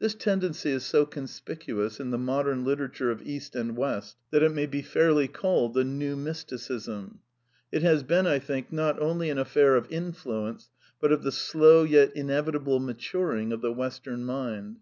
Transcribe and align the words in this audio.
This 0.00 0.16
tendency 0.16 0.70
is 0.70 0.84
so 0.84 1.06
conspicuous 1.06 2.00
in 2.00 2.10
the 2.10 2.18
modem 2.18 2.64
literature 2.64 3.12
of 3.12 3.22
East 3.22 3.54
and 3.54 3.76
West, 3.76 4.16
that 4.32 4.42
it 4.42 4.50
may 4.52 4.66
be 4.66 4.82
fairly 4.82 5.28
called 5.28 5.74
the 5.74 5.84
New 5.84 6.16
Mysticism. 6.16 7.20
It 7.70 7.82
has 7.84 8.02
been, 8.02 8.26
I 8.26 8.40
think, 8.40 8.72
not 8.72 9.00
only 9.00 9.30
an 9.30 9.38
affair 9.38 9.76
of 9.76 9.86
in 9.92 10.12
fluence, 10.12 10.70
but 11.00 11.12
of 11.12 11.22
the 11.22 11.30
slow 11.30 11.84
yet 11.84 12.10
inevitable 12.16 12.80
maturing 12.80 13.52
of 13.52 13.60
the 13.60 13.70
West 13.72 14.08
em 14.08 14.24
mind. 14.24 14.78